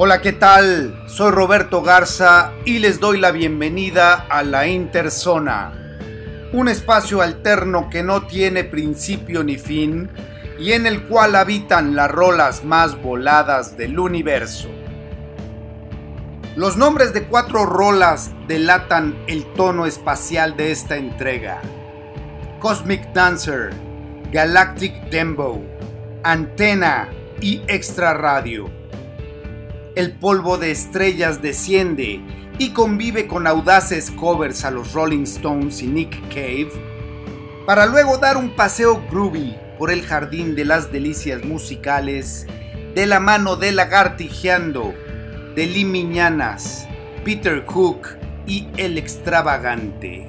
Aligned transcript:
Hola, 0.00 0.20
¿qué 0.20 0.32
tal? 0.32 1.02
Soy 1.08 1.32
Roberto 1.32 1.82
Garza 1.82 2.52
y 2.64 2.78
les 2.78 3.00
doy 3.00 3.18
la 3.18 3.32
bienvenida 3.32 4.26
a 4.30 4.44
la 4.44 4.68
Interzona, 4.68 5.72
un 6.52 6.68
espacio 6.68 7.20
alterno 7.20 7.90
que 7.90 8.04
no 8.04 8.24
tiene 8.24 8.62
principio 8.62 9.42
ni 9.42 9.58
fin 9.58 10.08
y 10.56 10.70
en 10.70 10.86
el 10.86 11.02
cual 11.08 11.34
habitan 11.34 11.96
las 11.96 12.12
rolas 12.12 12.64
más 12.64 13.02
voladas 13.02 13.76
del 13.76 13.98
universo. 13.98 14.68
Los 16.54 16.76
nombres 16.76 17.12
de 17.12 17.24
cuatro 17.24 17.66
rolas 17.66 18.30
delatan 18.46 19.18
el 19.26 19.52
tono 19.54 19.84
espacial 19.84 20.56
de 20.56 20.70
esta 20.70 20.96
entrega. 20.96 21.60
Cosmic 22.60 23.12
Dancer, 23.14 23.70
Galactic 24.30 25.10
Dembo, 25.10 25.60
Antena 26.22 27.08
y 27.40 27.62
Extra 27.66 28.14
Radio. 28.14 28.77
El 29.98 30.12
polvo 30.12 30.58
de 30.58 30.70
estrellas 30.70 31.42
desciende 31.42 32.20
y 32.56 32.70
convive 32.70 33.26
con 33.26 33.48
audaces 33.48 34.12
covers 34.12 34.64
a 34.64 34.70
los 34.70 34.92
Rolling 34.92 35.24
Stones 35.24 35.82
y 35.82 35.88
Nick 35.88 36.20
Cave, 36.28 36.70
para 37.66 37.84
luego 37.84 38.16
dar 38.16 38.36
un 38.36 38.54
paseo 38.54 39.02
groovy 39.10 39.56
por 39.76 39.90
el 39.90 40.02
jardín 40.02 40.54
de 40.54 40.64
las 40.64 40.92
delicias 40.92 41.42
musicales 41.44 42.46
de 42.94 43.06
la 43.06 43.18
mano 43.18 43.56
de 43.56 43.72
Lagartijeando, 43.72 44.94
de 45.56 45.66
Limiñanas, 45.66 46.86
Peter 47.24 47.66
Hook 47.66 48.06
y 48.46 48.68
El 48.76 48.98
Extravagante. 48.98 50.28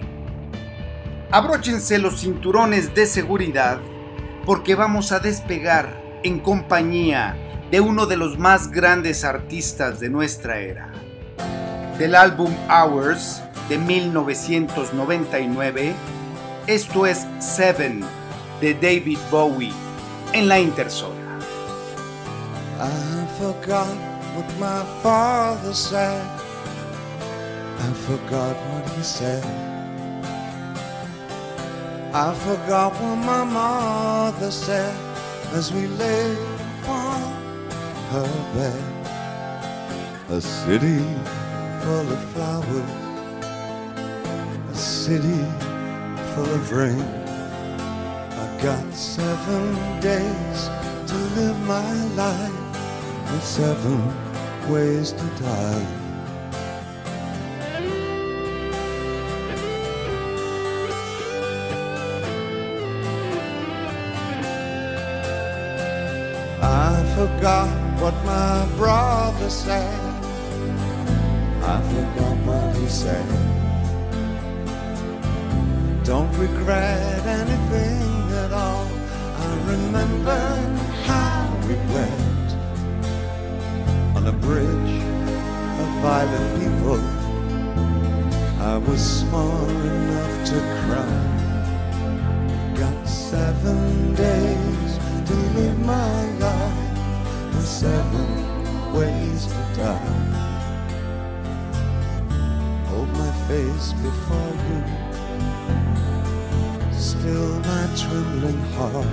Abróchense 1.29 1.99
los 1.99 2.21
cinturones 2.21 2.95
de 2.95 3.05
seguridad 3.05 3.79
porque 4.47 4.73
vamos 4.73 5.11
a 5.11 5.19
despegar 5.19 6.01
en 6.23 6.39
compañía 6.39 7.37
de 7.71 7.81
uno 7.81 8.05
de 8.07 8.17
los 8.17 8.37
más 8.39 8.71
grandes 8.71 9.23
artistas 9.23 9.99
de 9.99 10.09
nuestra 10.09 10.57
era. 10.59 10.91
Del 11.97 12.15
álbum 12.15 12.51
Hours 12.69 13.41
de 13.67 13.77
1999, 13.77 15.93
esto 16.65 17.05
es 17.05 17.27
Seven 17.39 18.03
de 18.59 18.73
David 18.73 19.19
Bowie 19.29 19.71
en 20.33 20.47
la 20.47 20.59
Interzona. 20.59 21.37
I 22.79 23.27
forgot 23.37 23.95
what 24.35 24.49
my 24.59 24.83
father 25.03 25.73
said. 25.73 26.25
I 27.79 27.93
forgot 28.07 28.55
what 28.71 28.89
he 28.97 29.03
said. 29.03 29.43
I 32.13 32.33
forgot 32.33 32.93
what 32.93 33.17
my 33.17 33.43
mother 33.43 34.51
said 34.51 34.95
as 35.53 35.71
we 35.71 35.85
lay 35.87 36.35
upon 36.81 37.38
her 38.09 38.29
bed. 38.55 38.83
A 40.29 40.41
city 40.41 40.99
full 41.81 42.07
of 42.15 42.21
flowers, 42.33 42.91
a 44.69 44.75
city 44.75 45.41
full 46.33 46.51
of 46.57 46.71
rain. 46.71 47.07
I 48.43 48.59
got 48.63 48.93
seven 48.93 49.75
days 50.01 50.59
to 51.09 51.15
live 51.37 51.59
my 51.67 51.93
life 52.15 53.31
with 53.31 53.43
seven 53.43 53.99
ways 54.71 55.11
to 55.11 55.25
die. 55.43 55.85
I 66.61 67.03
forgot 67.15 67.78
what 68.11 68.25
my 68.25 68.65
brother 68.75 69.49
said. 69.49 69.99
I 71.63 71.81
forgot 71.91 72.37
what 72.47 72.75
he 72.75 72.87
said. 72.87 73.25
Don't 76.03 76.31
regret 76.37 77.25
anything 77.25 78.31
at 78.43 78.51
all. 78.51 78.87
I 79.45 79.49
remember 79.73 80.41
how 81.05 81.55
we 81.67 81.75
went 81.93 82.49
on 84.17 84.27
a 84.27 84.35
bridge 84.47 84.95
of 85.81 85.87
violent 86.01 86.49
people. 86.61 87.01
I 88.71 88.77
was 88.77 89.01
small 89.19 89.69
enough 89.69 90.47
to 90.49 90.57
cry. 90.81 91.15
Got 92.75 93.07
seven 93.07 94.15
days 94.15 94.91
to 95.27 95.35
live 95.55 95.79
my 95.85 96.23
life 96.39 96.88
and 97.59 97.67
seven 97.67 98.93
ways 98.93 99.47
to 99.47 99.61
die. 99.75 100.15
Hold 102.87 103.09
my 103.09 103.31
face 103.49 103.91
before 103.93 104.53
you, 104.69 104.79
still 106.93 107.59
my 107.71 107.85
trembling 107.99 108.61
heart. 108.75 109.07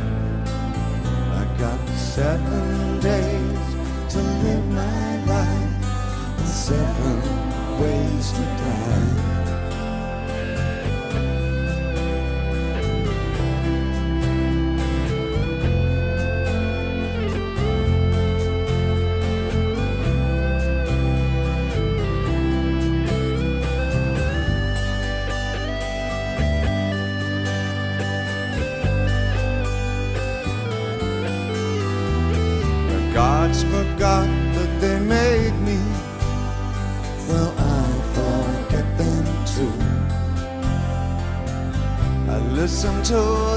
I 1.40 1.44
got 1.58 1.88
seven 1.98 3.00
days 3.00 3.66
to 4.12 4.18
live 4.44 4.66
my 4.68 5.24
life 5.24 6.38
and 6.38 6.48
seven 6.48 7.16
ways 7.80 8.30
to 8.30 8.42
die. 8.42 9.35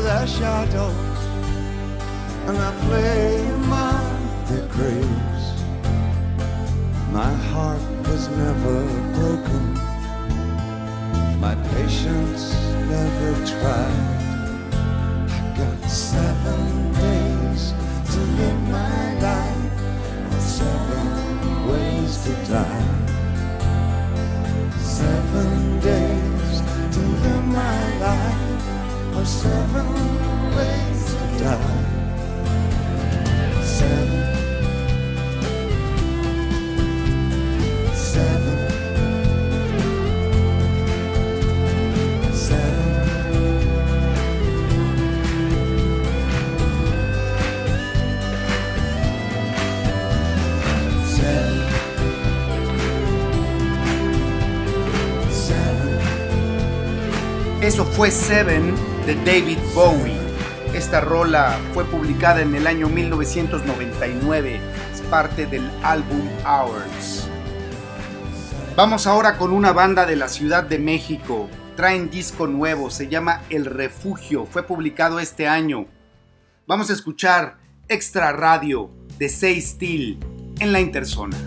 Their 0.01 0.27
shadows 0.27 1.19
and 2.49 2.57
I 2.57 2.71
play 2.85 3.47
among 3.59 4.45
their 4.49 4.67
graves. 4.75 5.45
My 7.11 7.31
heart 7.51 7.81
was 8.07 8.27
never 8.29 8.77
broken. 9.17 9.65
My 11.39 11.55
patience 11.73 12.43
never 12.93 13.29
tried. 13.51 14.07
I 15.35 15.39
got 15.57 15.79
seven 15.89 16.91
days 16.93 17.73
to 18.11 18.19
live 18.39 18.61
my 18.69 19.03
life 19.27 19.73
and 20.31 20.41
seven 20.41 21.07
ways 21.69 22.11
to 22.25 22.33
die. 22.57 22.87
Seven 24.79 25.79
days 25.79 26.55
to 26.93 26.99
live 27.23 27.45
my 27.45 27.97
life 27.99 28.48
or 29.19 29.25
seven 29.25 29.85
ways 30.55 31.13
to 31.13 31.43
die. 31.43 31.83
Seven. 33.63 34.38
Eso 57.79 57.89
fue 57.93 58.11
Seven 58.11 58.75
de 59.05 59.15
David 59.23 59.57
Bowie. 59.73 60.17
Esta 60.73 60.99
rola 60.99 61.57
fue 61.73 61.85
publicada 61.85 62.41
en 62.41 62.53
el 62.53 62.67
año 62.67 62.89
1999. 62.89 64.59
Es 64.93 64.99
parte 65.03 65.45
del 65.45 65.71
álbum 65.81 66.27
Hours. 66.45 67.29
Vamos 68.75 69.07
ahora 69.07 69.37
con 69.37 69.53
una 69.53 69.71
banda 69.71 70.05
de 70.05 70.17
la 70.17 70.27
Ciudad 70.27 70.63
de 70.63 70.77
México. 70.77 71.49
Traen 71.77 72.09
disco 72.09 72.47
nuevo, 72.47 72.91
se 72.91 73.07
llama 73.07 73.43
El 73.49 73.63
Refugio. 73.63 74.45
Fue 74.45 74.63
publicado 74.63 75.21
este 75.21 75.47
año. 75.47 75.85
Vamos 76.67 76.89
a 76.89 76.93
escuchar 76.93 77.59
Extra 77.87 78.33
Radio 78.33 78.91
de 79.17 79.29
Say 79.29 79.61
Steel 79.61 80.19
en 80.59 80.73
la 80.73 80.81
Interzona. 80.81 81.37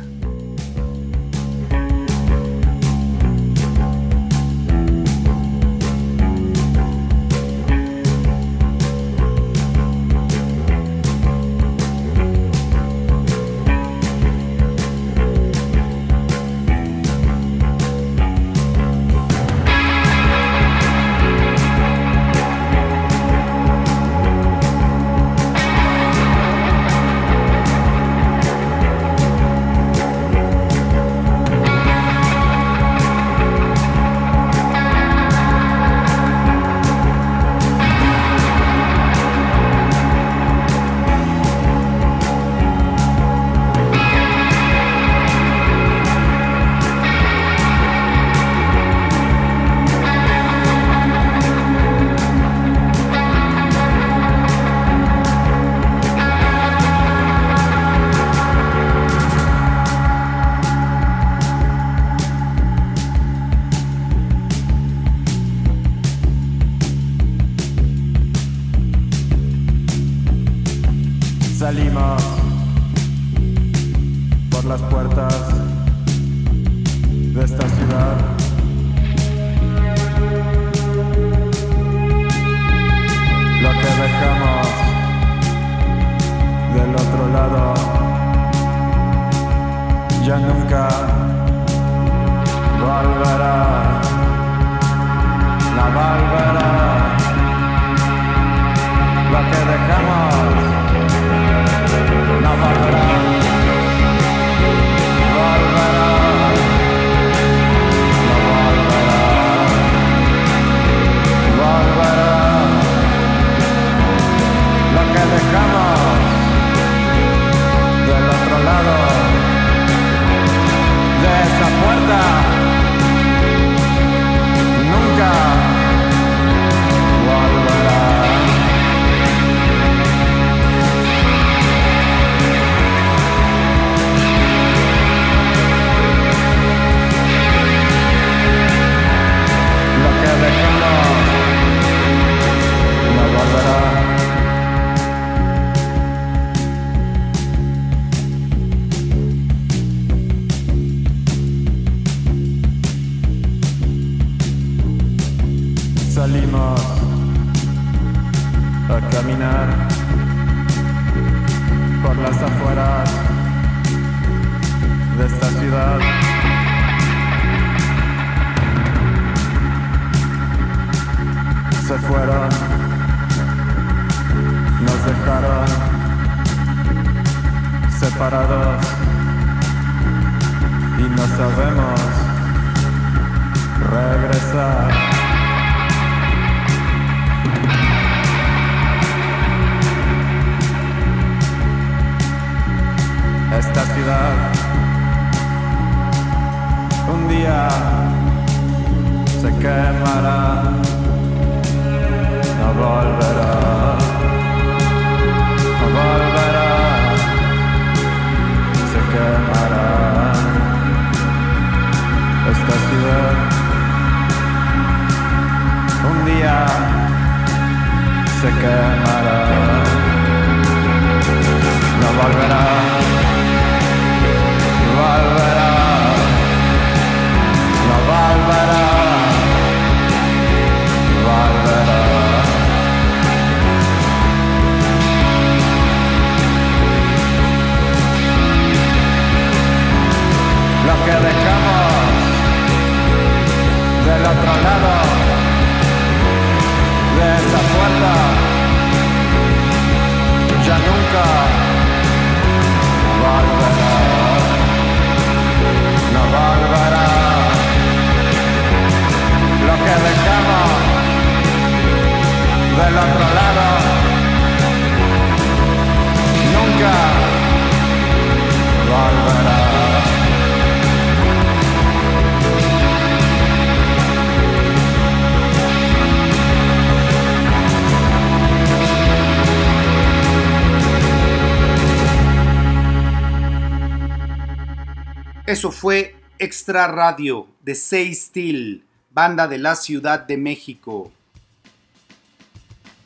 Eso 285.62 285.70
fue 285.70 286.16
Extra 286.40 286.88
Radio 286.88 287.46
de 287.60 287.76
Say 287.76 288.12
Steel, 288.16 288.84
banda 289.12 289.46
de 289.46 289.58
la 289.58 289.76
Ciudad 289.76 290.19
de 290.19 290.36
México. 290.36 291.12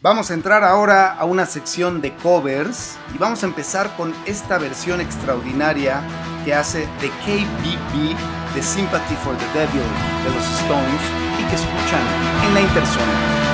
Vamos 0.00 0.30
a 0.30 0.34
entrar 0.34 0.64
ahora 0.64 1.12
a 1.12 1.26
una 1.26 1.44
sección 1.44 2.00
de 2.00 2.14
covers 2.14 2.96
y 3.14 3.18
vamos 3.18 3.42
a 3.42 3.46
empezar 3.46 3.94
con 3.98 4.14
esta 4.25 4.56
versión 4.56 5.02
extraordinaria 5.02 6.00
que 6.46 6.54
hace 6.54 6.88
The 7.00 7.10
KBB 7.10 8.16
de 8.54 8.62
Sympathy 8.62 9.16
for 9.16 9.36
the 9.36 9.58
Devil 9.58 9.82
de 10.25 10.34
los 10.34 10.44
Stones 10.60 11.02
y 11.38 11.44
que 11.50 11.56
escuchan 11.56 12.00
en 12.46 12.54
la 12.54 12.60
intersona. 12.62 13.45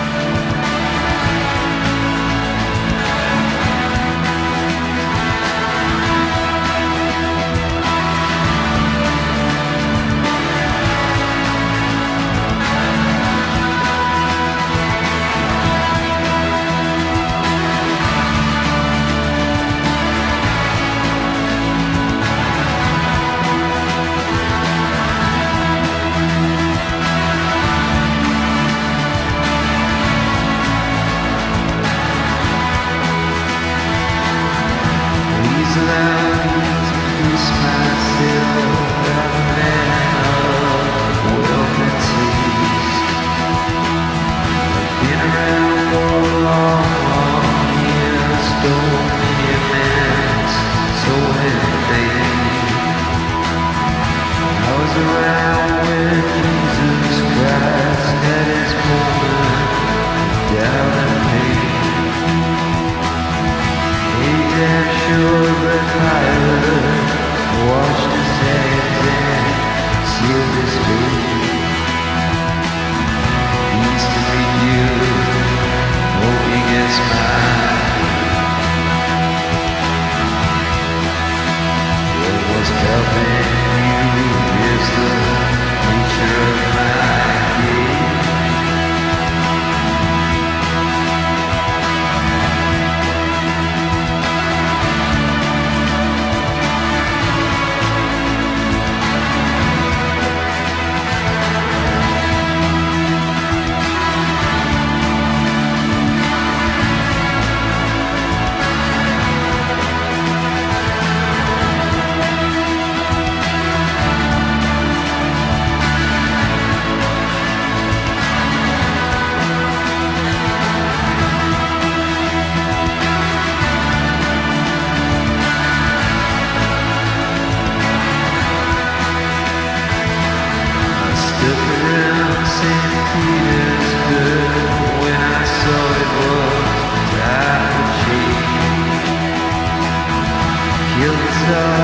love. 141.52 141.81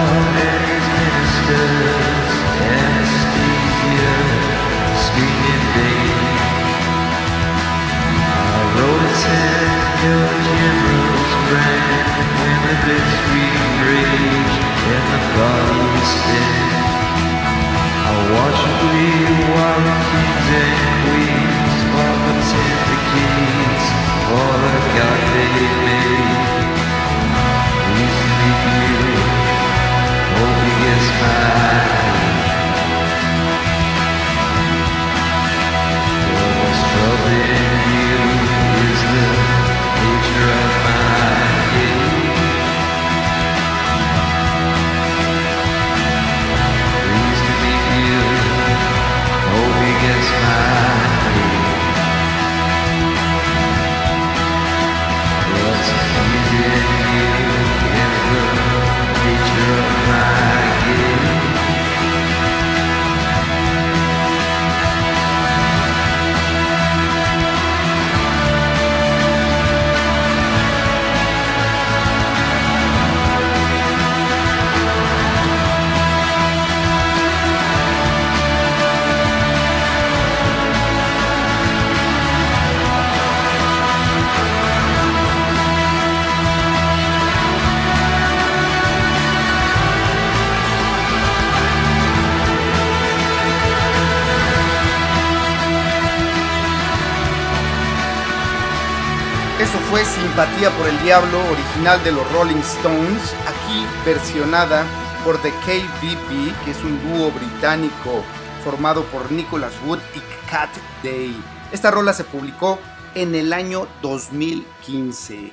Simpatía 99.96 100.70
por 100.76 100.86
el 100.86 101.02
Diablo, 101.02 101.38
original 101.50 102.02
de 102.04 102.12
los 102.12 102.30
Rolling 102.32 102.60
Stones, 102.60 103.34
aquí 103.46 103.84
versionada 104.04 104.84
por 105.24 105.40
The 105.42 105.50
KVP, 105.50 106.54
que 106.64 106.70
es 106.70 106.84
un 106.84 107.00
dúo 107.02 107.32
británico 107.32 108.22
formado 108.62 109.02
por 109.06 109.32
Nicholas 109.32 109.72
Wood 109.84 109.98
y 110.14 110.20
Cat 110.50 110.70
Day. 111.02 111.34
Esta 111.72 111.90
rola 111.90 112.12
se 112.12 112.24
publicó 112.24 112.78
en 113.14 113.34
el 113.34 113.52
año 113.52 113.88
2015. 114.02 115.50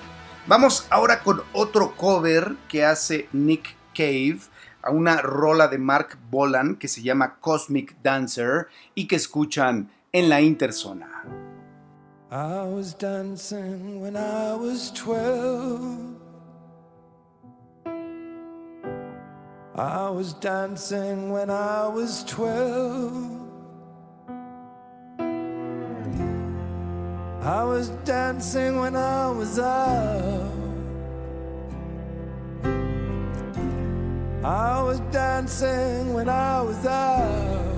Vamos 0.47 0.85
ahora 0.89 1.21
con 1.21 1.41
otro 1.53 1.95
cover 1.95 2.55
que 2.67 2.85
hace 2.85 3.29
Nick 3.31 3.75
Cave 3.95 4.39
a 4.83 4.91
una 4.91 5.21
rola 5.21 5.69
de 5.69 5.79
Mark 5.79 6.17
Bolan 6.29 6.75
que 6.75 6.87
se 6.87 7.01
llama 7.01 7.37
Cosmic 7.39 7.95
Dancer 8.03 8.67
y 8.93 9.07
que 9.07 9.15
escuchan 9.15 9.89
en 10.11 10.29
la 10.29 10.41
Interzona. 10.41 11.44
I 12.35 12.65
was 12.65 12.93
dancing 12.95 14.01
when 14.01 14.17
I 14.17 14.55
was 14.55 14.91
twelve. 14.91 16.17
I 19.73 20.09
was 20.09 20.33
dancing 20.33 21.31
when 21.31 21.49
I 21.49 21.87
was 21.87 22.25
twelve. 22.25 23.13
I 27.41 27.63
was 27.63 27.87
dancing 28.03 28.81
when 28.81 28.97
I 28.97 29.31
was 29.31 29.57
out. 29.57 30.51
I 34.43 34.81
was 34.81 34.99
dancing 35.09 36.13
when 36.13 36.27
I 36.27 36.61
was 36.63 36.85
out. 36.85 37.74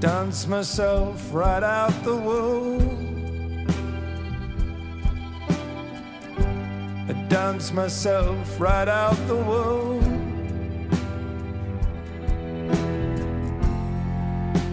Dance 0.00 0.46
myself 0.46 1.32
right 1.32 1.62
out 1.62 1.92
the 2.04 2.14
womb. 2.14 3.66
I 7.08 7.12
dance 7.28 7.72
myself 7.72 8.60
right 8.60 8.88
out 8.88 9.16
the 9.26 9.36
womb. 9.36 10.16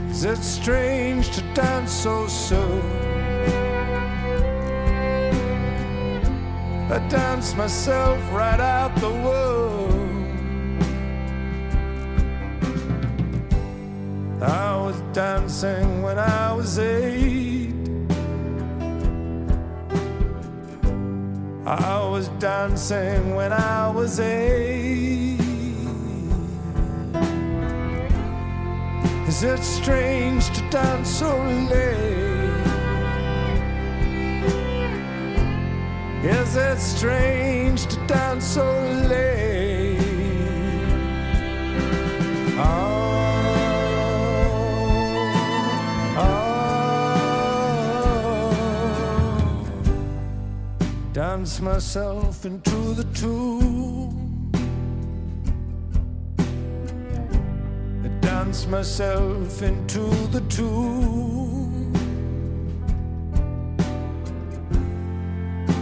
Is 0.09 0.25
it 0.25 0.43
strange 0.43 1.29
to 1.35 1.41
dance 1.53 1.91
so 1.91 2.27
soon? 2.27 2.81
I 6.91 6.99
dance 7.09 7.55
myself 7.55 8.19
right 8.31 8.59
out 8.59 8.93
the 8.97 9.09
womb. 9.09 9.92
I 14.43 14.75
was 14.75 14.99
dancing 15.13 16.01
when 16.01 16.19
I 16.19 16.51
was 16.51 16.77
eight. 16.77 17.73
I 21.65 22.09
was 22.09 22.27
dancing 22.39 23.35
when 23.35 23.53
I 23.53 23.89
was 23.89 24.19
eight. 24.19 25.39
Is 29.29 29.43
it 29.43 29.63
strange 29.63 30.49
to 30.49 30.69
dance 30.69 31.09
so 31.09 31.37
late? 31.71 32.33
Is 36.25 36.55
it 36.57 36.79
strange 36.79 37.85
to 37.87 38.07
dance 38.07 38.45
so 38.45 38.63
late? 39.07 39.42
Dance 51.37 51.61
myself 51.61 52.45
into 52.45 52.93
the 52.93 53.03
tomb. 53.05 54.51
I 58.05 58.07
dance 58.21 58.67
myself 58.67 59.63
into 59.63 60.03
the 60.35 60.41
tomb. 60.41 61.91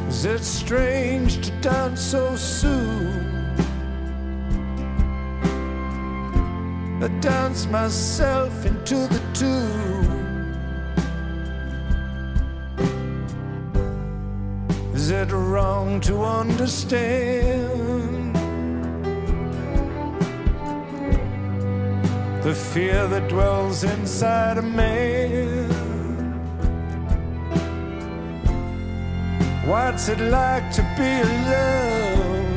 Is 0.07 0.23
it 0.23 0.41
strange 0.41 1.45
to 1.45 1.51
dance 1.59 1.99
so 1.99 2.33
soon? 2.37 3.59
I 7.03 7.09
dance 7.19 7.67
myself 7.67 8.65
into 8.65 8.95
the 8.95 9.21
two. 9.33 10.10
It 15.21 15.31
wrong 15.31 15.99
to 15.99 16.23
understand 16.23 18.35
the 22.43 22.55
fear 22.55 23.07
that 23.07 23.29
dwells 23.29 23.83
inside 23.83 24.57
a 24.57 24.63
man? 24.63 25.69
What's 29.67 30.09
it 30.09 30.19
like 30.19 30.71
to 30.77 30.81
be 30.97 31.11
alone? 31.29 32.49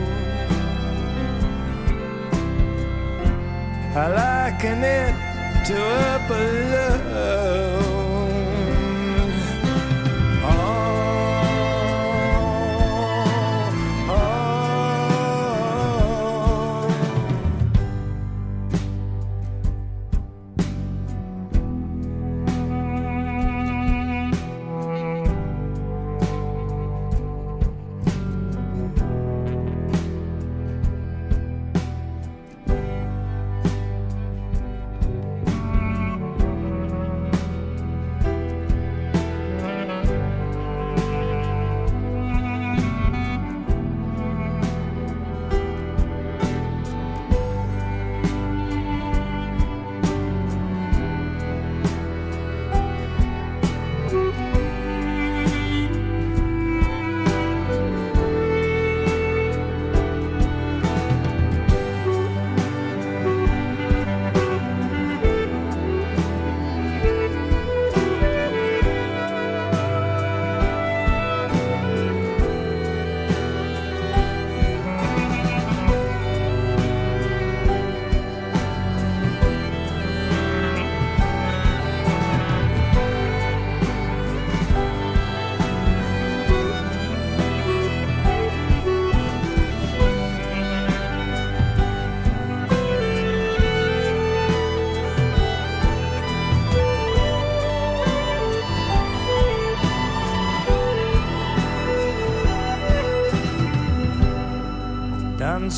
I 3.95 4.07
liken 4.23 4.83
it 4.83 5.15
to 5.67 5.77
a 5.77 6.19
alone. 6.31 7.44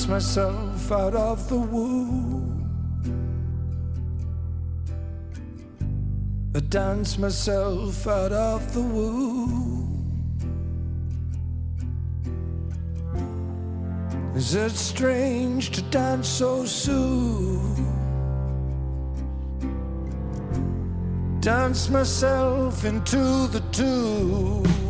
Myself 0.08 0.92
out 0.92 1.14
of 1.14 1.48
the 1.48 1.56
womb. 1.56 2.62
I 6.54 6.60
dance 6.60 7.18
myself 7.18 8.06
out 8.06 8.32
of 8.32 8.72
the 8.72 8.80
womb. 8.80 9.96
Is 14.36 14.54
it 14.54 14.72
strange 14.72 15.70
to 15.70 15.82
dance 15.82 16.28
so 16.28 16.64
soon? 16.64 17.74
Dance 21.40 21.88
myself 21.88 22.84
into 22.84 23.46
the 23.48 23.60
tube. 23.72 24.85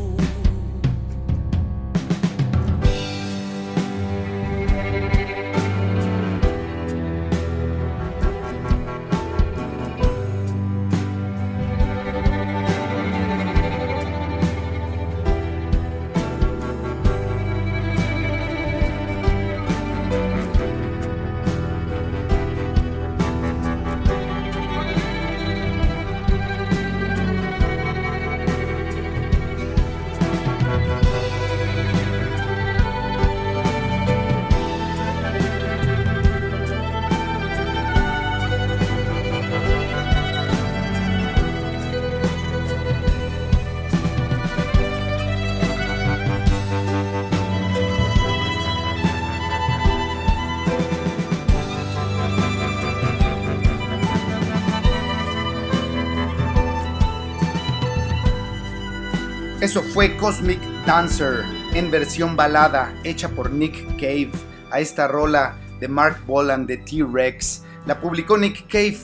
Fue 59.96 60.14
Cosmic 60.18 60.60
Dancer 60.84 61.42
en 61.72 61.90
versión 61.90 62.36
balada 62.36 62.92
hecha 63.02 63.30
por 63.30 63.50
Nick 63.50 63.92
Cave 63.92 64.30
a 64.70 64.80
esta 64.80 65.08
rola 65.08 65.56
de 65.80 65.88
Mark 65.88 66.22
Bolan 66.26 66.66
de 66.66 66.76
T-Rex. 66.76 67.62
La 67.86 67.98
publicó 67.98 68.36
Nick 68.36 68.66
Cave 68.70 68.98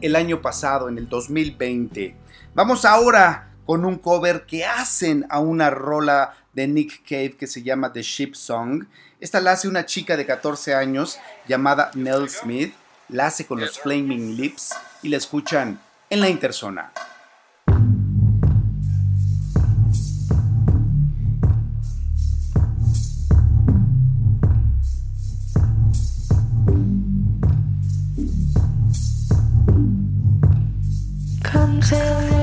el 0.00 0.16
año 0.16 0.42
pasado, 0.42 0.88
en 0.88 0.98
el 0.98 1.08
2020. 1.08 2.16
Vamos 2.56 2.84
ahora 2.84 3.52
con 3.64 3.84
un 3.84 3.98
cover 3.98 4.44
que 4.44 4.64
hacen 4.64 5.24
a 5.30 5.38
una 5.38 5.70
rola 5.70 6.34
de 6.54 6.66
Nick 6.66 7.08
Cave 7.08 7.36
que 7.36 7.46
se 7.46 7.62
llama 7.62 7.92
The 7.92 8.02
Ship 8.02 8.34
Song. 8.34 8.86
Esta 9.20 9.40
la 9.40 9.52
hace 9.52 9.68
una 9.68 9.86
chica 9.86 10.16
de 10.16 10.26
14 10.26 10.74
años 10.74 11.20
llamada 11.46 11.92
Mel 11.94 12.28
Smith. 12.28 12.74
La 13.08 13.26
hace 13.26 13.46
con 13.46 13.60
los 13.60 13.78
Flaming 13.78 14.36
Lips 14.36 14.74
y 15.04 15.08
la 15.08 15.18
escuchan 15.18 15.80
en 16.10 16.20
la 16.20 16.28
interzona. 16.28 16.90
Come 31.52 31.82
tell 31.82 32.32
you. 32.32 32.41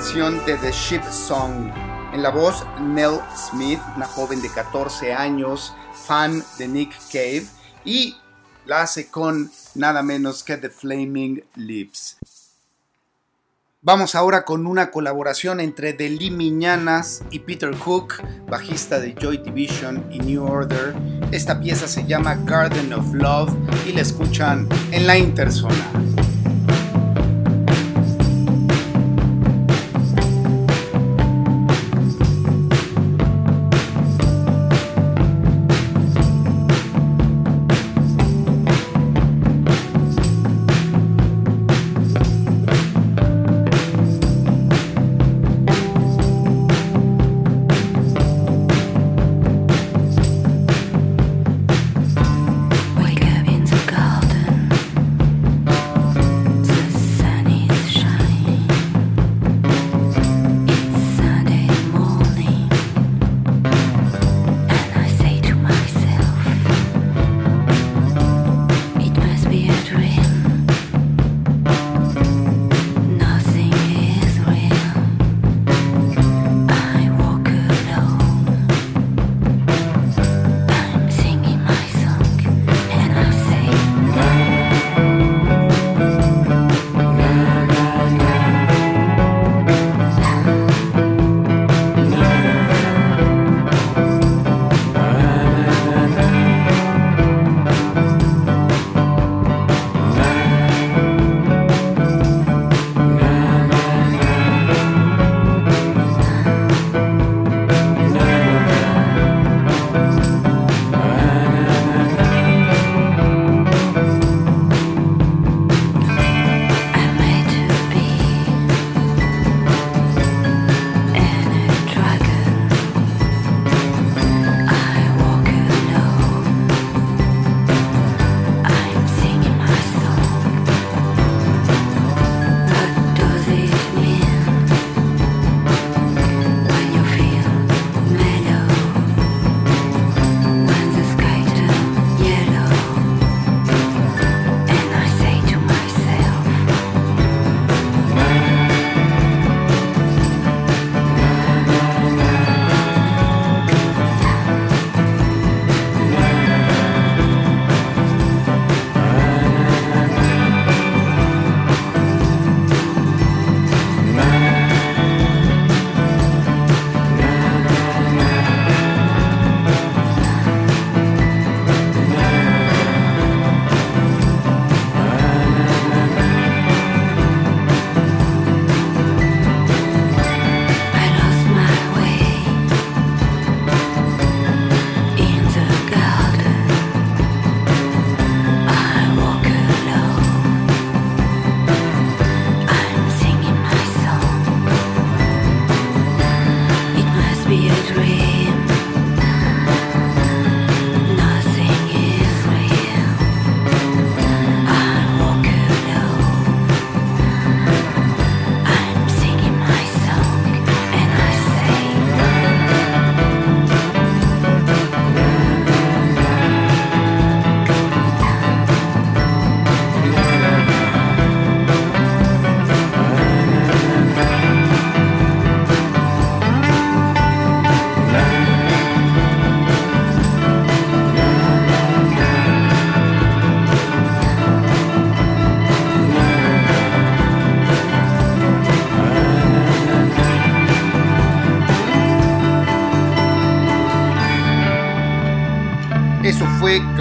De 0.00 0.56
The 0.56 0.72
Ship 0.72 1.02
Song? 1.10 1.70
En 2.14 2.22
la 2.22 2.30
voz, 2.30 2.64
Nell 2.80 3.20
Smith, 3.36 3.78
una 3.96 4.06
joven 4.06 4.40
de 4.40 4.48
14 4.48 5.12
años, 5.12 5.74
fan 5.92 6.42
de 6.58 6.68
Nick 6.68 6.94
Cave, 7.12 7.44
y 7.84 8.16
la 8.64 8.80
hace 8.80 9.08
con 9.08 9.52
nada 9.74 10.02
menos 10.02 10.42
que 10.42 10.56
The 10.56 10.70
Flaming 10.70 11.44
Lips. 11.54 12.16
Vamos 13.82 14.14
ahora 14.14 14.46
con 14.46 14.66
una 14.66 14.90
colaboración 14.90 15.60
entre 15.60 15.92
The 15.92 16.08
Miñanas 16.30 17.22
y 17.30 17.40
Peter 17.40 17.76
Hook, 17.76 18.14
bajista 18.48 19.00
de 19.00 19.14
Joy 19.14 19.36
Division 19.36 20.10
y 20.10 20.18
New 20.20 20.42
Order. 20.42 20.94
Esta 21.30 21.60
pieza 21.60 21.86
se 21.86 22.06
llama 22.06 22.36
Garden 22.46 22.94
of 22.94 23.12
Love 23.12 23.54
y 23.86 23.92
la 23.92 24.00
escuchan 24.00 24.66
en 24.92 25.06
la 25.06 25.18
interzona. 25.18 25.92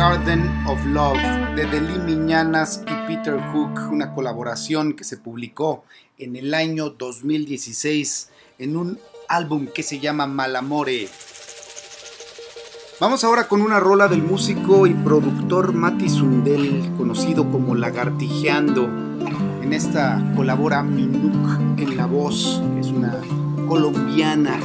Garden 0.10 0.66
of 0.66 0.84
Love 0.88 1.22
de 1.56 1.68
Deli 1.68 2.00
Miñanas 2.00 2.82
y 2.82 3.08
Peter 3.08 3.40
Hook, 3.52 3.92
una 3.92 4.12
colaboración 4.16 4.94
que 4.94 5.04
se 5.04 5.18
publicó 5.18 5.84
en 6.18 6.36
el 6.36 6.56
año 6.56 6.90
2016 6.90 8.32
en 8.58 8.76
un 8.76 9.00
álbum 9.28 9.68
que 9.68 9.84
se 9.84 10.00
llama 10.00 10.26
Malamore. 10.26 11.10
Vamos 13.00 13.24
ahora 13.24 13.48
con 13.48 13.62
una 13.62 13.80
rola 13.80 14.08
del 14.08 14.24
músico 14.24 14.88
y 14.88 14.96
productor 14.96 15.74
Mati 15.74 16.10
Sundel, 16.10 16.92
conocido 16.98 17.52
como 17.52 17.76
Lagartijeando. 17.76 18.86
En 19.62 19.74
esta 19.74 20.34
colabora 20.36 20.82
Minuk 20.82 21.80
en 21.80 21.96
la 21.96 22.08
voz, 22.08 22.64
que 22.74 22.80
es 22.80 22.88
una 22.88 23.14
colombiana. 23.68 24.60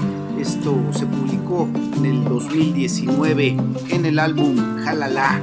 Esto 0.44 0.76
se 0.92 1.07
publicó 1.07 1.66
en 1.96 2.04
el 2.04 2.24
2019 2.24 3.57
en 3.88 4.04
el 4.04 4.18
álbum 4.18 4.54
Jalala. 4.85 5.40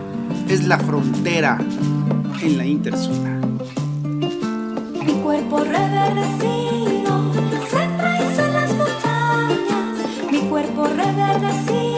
Es 0.48 0.68
la 0.68 0.78
frontera 0.78 1.58
en 2.40 2.58
la 2.60 2.68
interzona. 2.68 3.42
Mi 5.04 5.14
cuerpo 5.24 5.64
reverdecido 5.64 7.34
se 7.68 7.84
enraiza 7.84 8.46
en 8.46 8.54
las 8.54 8.76
montañas. 8.76 10.32
Mi 10.32 10.40
cuerpo 10.42 10.84
reverdecido 10.86 11.91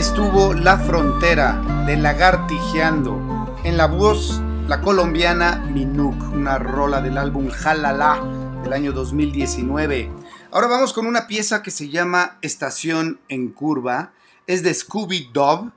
estuvo 0.00 0.54
La 0.54 0.78
Frontera 0.78 1.84
de 1.86 1.94
Lagartijeando. 1.98 3.20
En 3.64 3.76
la 3.76 3.84
voz, 3.84 4.40
la 4.66 4.80
colombiana 4.80 5.56
Minuk, 5.70 6.32
una 6.32 6.58
rola 6.58 7.02
del 7.02 7.18
álbum 7.18 7.50
Jalala 7.50 8.18
del 8.62 8.72
año 8.72 8.92
2019. 8.92 10.10
Ahora 10.52 10.68
vamos 10.68 10.94
con 10.94 11.04
una 11.04 11.26
pieza 11.26 11.62
que 11.62 11.70
se 11.70 11.90
llama 11.90 12.38
Estación 12.40 13.20
en 13.28 13.50
Curva. 13.50 14.14
Es 14.46 14.62
de 14.62 14.72
Scooby 14.72 15.28
Dub 15.34 15.70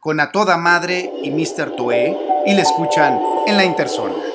con 0.00 0.18
A 0.18 0.32
Toda 0.32 0.56
Madre 0.56 1.12
y 1.22 1.30
Mr. 1.30 1.76
Toe 1.76 2.18
y 2.46 2.54
le 2.54 2.62
escuchan 2.62 3.20
en 3.46 3.56
la 3.56 3.64
interzona. 3.64 4.29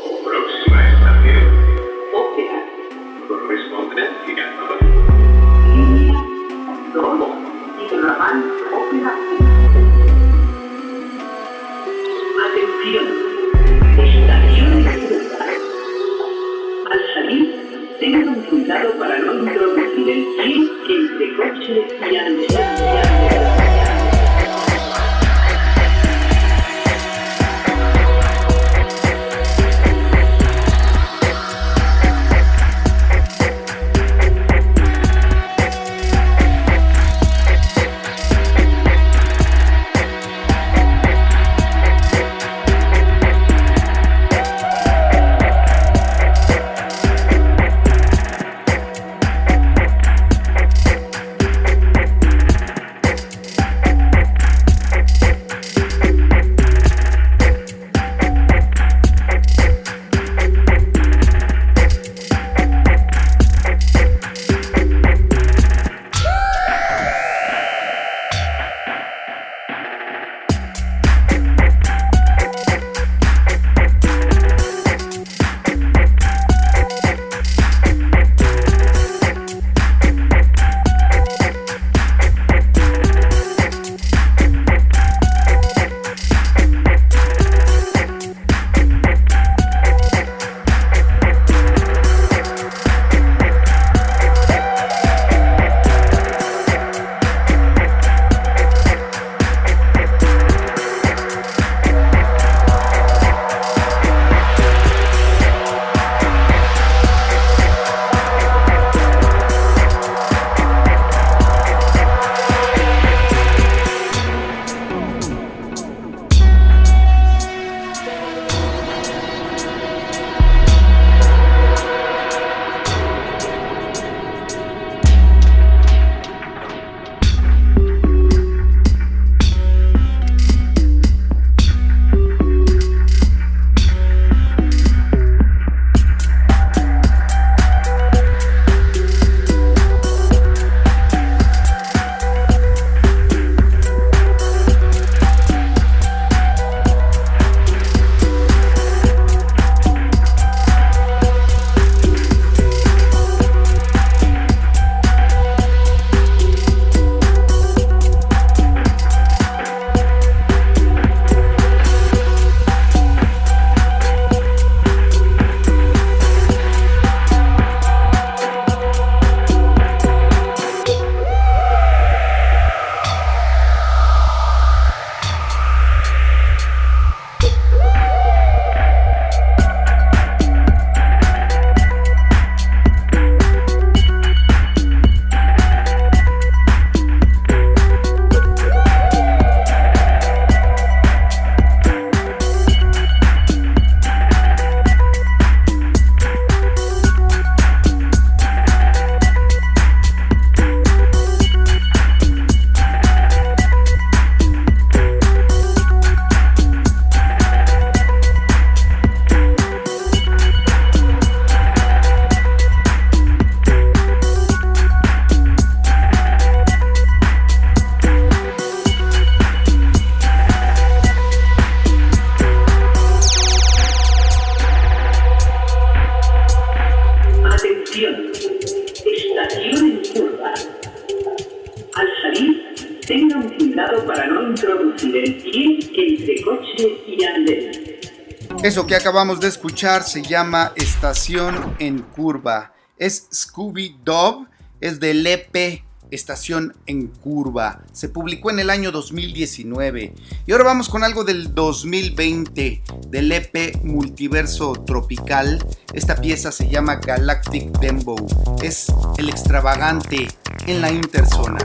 Eso 238.76 238.88
que 238.88 238.95
acabamos 238.97 239.39
de 239.39 239.47
escuchar 239.47 240.03
se 240.03 240.21
llama 240.21 240.73
Estación 240.76 241.78
en 241.80 241.99
Curva. 241.99 242.73
Es 242.97 243.26
Scooby 243.34 244.01
Dub, 244.03 244.49
es 244.82 244.99
del 244.99 245.26
EP 245.26 245.82
Estación 246.11 246.76
en 246.86 247.07
Curva. 247.07 247.86
Se 247.93 248.09
publicó 248.09 248.49
en 248.49 248.59
el 248.59 248.69
año 248.69 248.91
2019. 248.91 250.13
Y 250.45 250.51
ahora 250.51 250.65
vamos 250.65 250.89
con 250.89 251.05
algo 251.05 251.23
del 251.23 251.55
2020, 251.55 252.84
del 253.07 253.32
EP 253.32 253.82
Multiverso 253.82 254.73
Tropical. 254.73 255.65
Esta 255.93 256.17
pieza 256.17 256.51
se 256.51 256.67
llama 256.67 256.95
Galactic 256.95 257.80
Dembow. 257.80 258.28
Es 258.61 258.88
el 259.17 259.30
extravagante 259.30 260.28
en 260.67 260.82
la 260.82 260.91
interzona. 260.91 261.59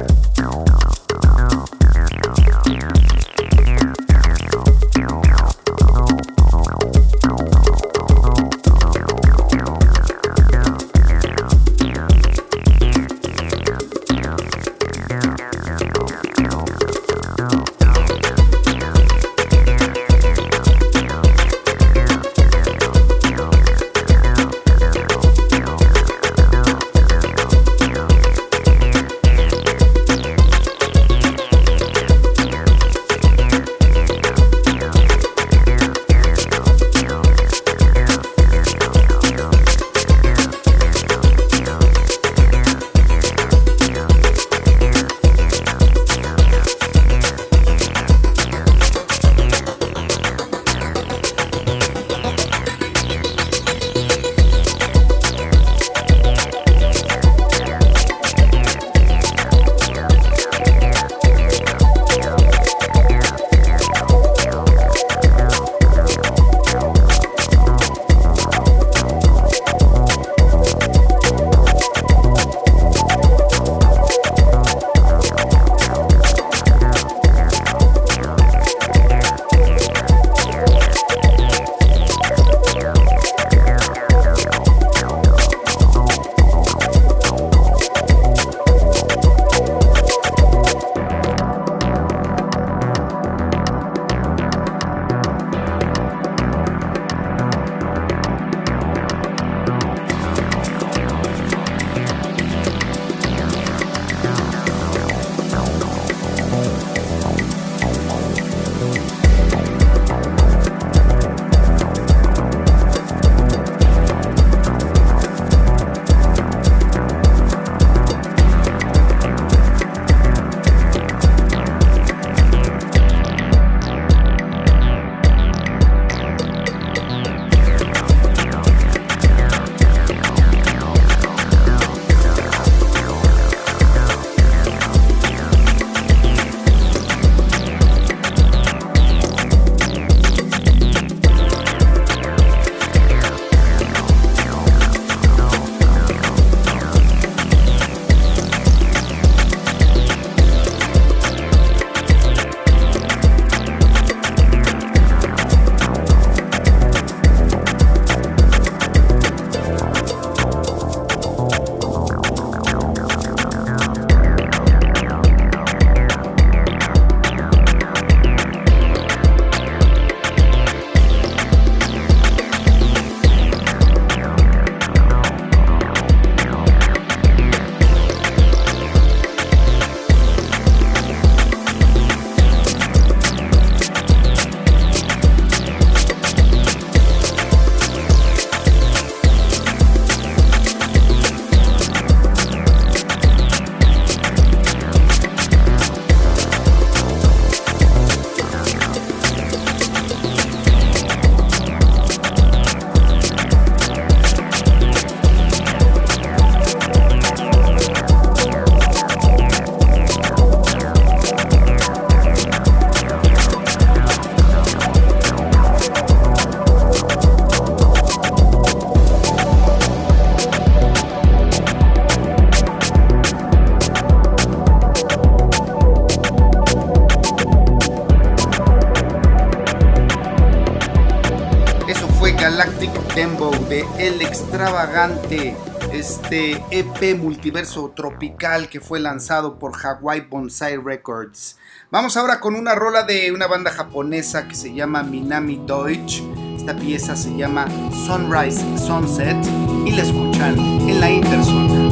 Este 235.93 236.63
EP 236.71 237.17
multiverso 237.17 237.91
tropical 237.97 238.69
que 238.69 238.81
fue 238.81 239.01
lanzado 239.01 239.59
por 239.59 239.73
Hawaii 239.75 240.21
Bonsai 240.29 240.77
Records. 240.77 241.57
Vamos 241.91 242.19
ahora 242.19 242.39
con 242.39 242.55
una 242.55 242.75
rola 242.75 243.05
de 243.05 243.33
una 243.33 243.47
banda 243.47 243.71
japonesa 243.71 244.47
que 244.47 244.55
se 244.55 244.75
llama 244.75 245.03
Minami 245.03 245.57
Deutsch. 245.67 246.23
Esta 246.55 246.77
pieza 246.77 247.17
se 247.17 247.35
llama 247.35 247.67
Sunrise 248.07 248.63
Sunset 248.77 249.39
y 249.87 249.93
la 249.93 250.03
escuchan 250.03 250.59
en 250.59 251.01
la 251.01 251.11
Interzona. 251.11 251.90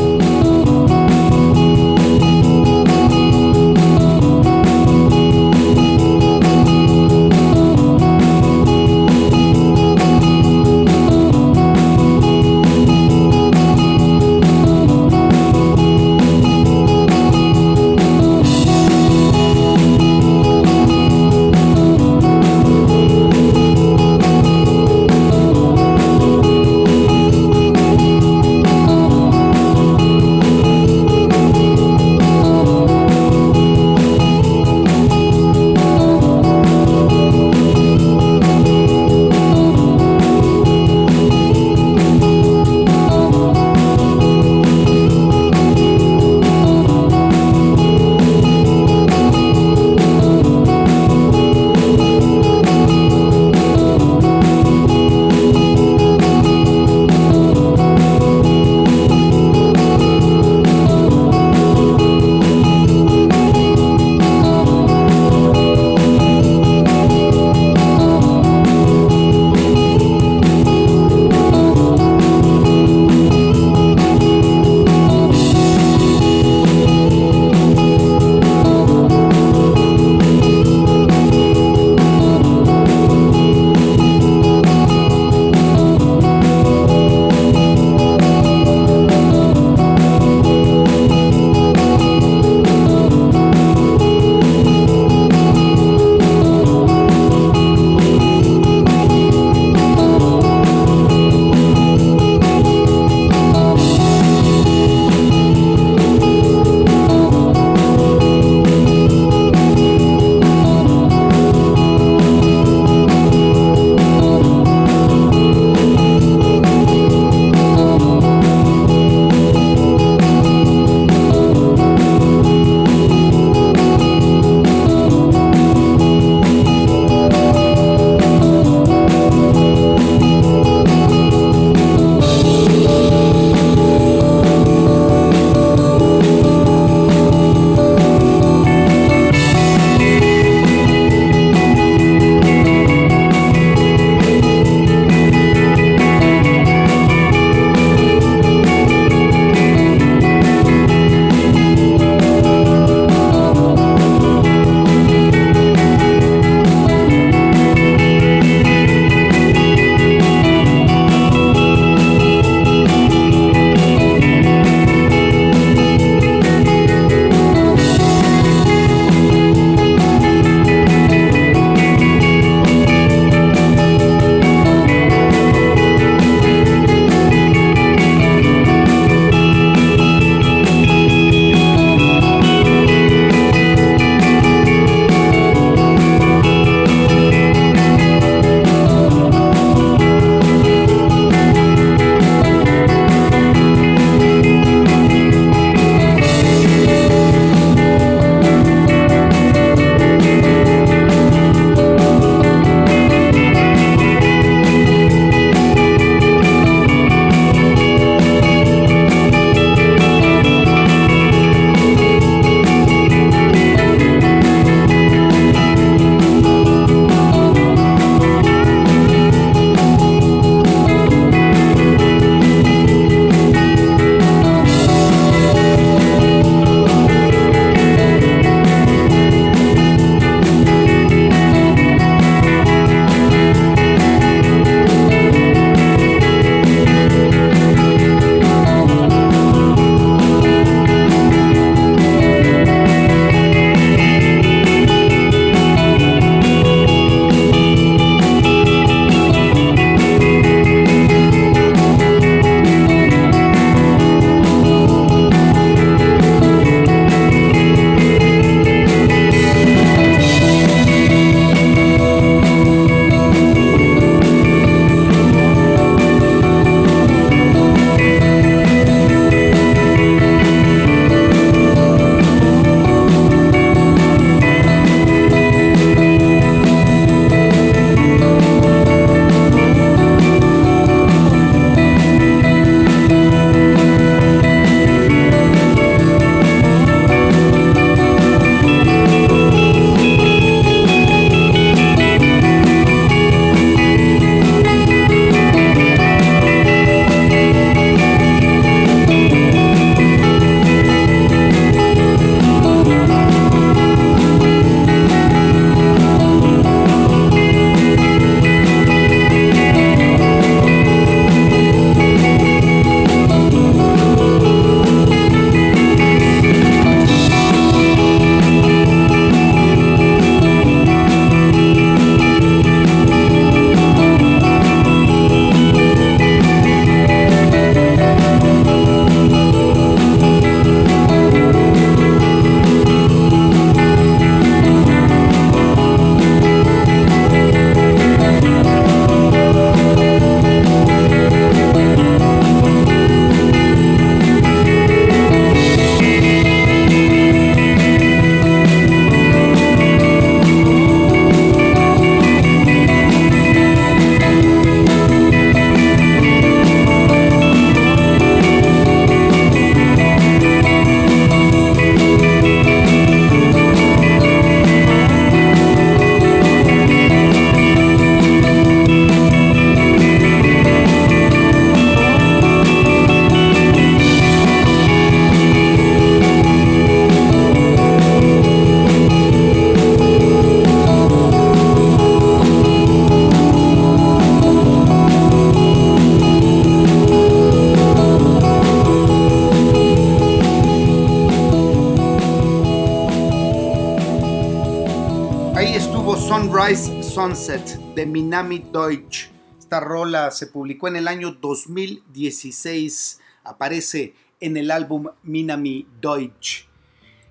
De 398.39 398.45
Minami 398.45 398.71
Deutsch. 398.73 399.31
Esta 399.59 399.81
rola 399.81 400.31
se 400.31 400.47
publicó 400.47 400.87
en 400.89 400.97
el 400.97 401.09
año 401.09 401.33
2016. 401.33 403.21
Aparece 403.45 404.15
en 404.41 404.57
el 404.57 404.71
álbum 404.71 405.09
Minami 405.25 405.87
Deutsch. 406.01 406.69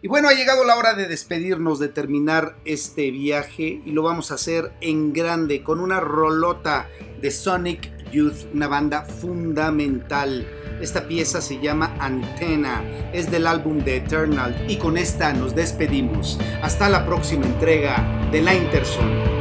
Y 0.01 0.07
bueno, 0.09 0.27
ha 0.27 0.33
llegado 0.33 0.65
la 0.65 0.75
hora 0.75 0.93
de 0.93 1.07
despedirnos, 1.07 1.79
de 1.79 1.87
terminar 1.87 2.57
este 2.65 3.09
viaje 3.11 3.81
y 3.85 3.91
lo 3.91 4.03
vamos 4.03 4.31
a 4.31 4.35
hacer 4.35 4.73
en 4.81 5.13
grande 5.13 5.63
con 5.63 5.79
una 5.79 5.99
rolota 5.99 6.87
de 7.21 7.31
Sonic 7.31 8.11
Youth, 8.11 8.53
una 8.53 8.67
banda 8.67 9.03
fundamental. 9.03 10.45
Esta 10.81 11.07
pieza 11.07 11.41
se 11.41 11.59
llama 11.59 11.95
Antena, 11.99 12.83
es 13.13 13.31
del 13.31 13.47
álbum 13.47 13.79
de 13.79 13.97
Eternal 13.97 14.65
y 14.69 14.77
con 14.77 14.97
esta 14.97 15.33
nos 15.33 15.55
despedimos. 15.55 16.37
Hasta 16.61 16.89
la 16.89 17.05
próxima 17.05 17.45
entrega 17.45 18.29
de 18.31 18.41
La 18.41 18.53
Interzona. 18.53 19.36